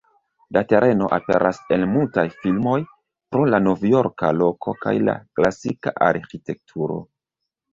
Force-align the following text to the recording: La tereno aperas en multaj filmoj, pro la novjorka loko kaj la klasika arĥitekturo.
La 0.55 0.61
tereno 0.69 1.09
aperas 1.17 1.59
en 1.75 1.83
multaj 1.97 2.23
filmoj, 2.39 2.79
pro 3.35 3.45
la 3.51 3.61
novjorka 3.67 4.33
loko 4.41 4.75
kaj 4.87 4.95
la 5.11 5.19
klasika 5.41 5.95
arĥitekturo. 6.09 6.99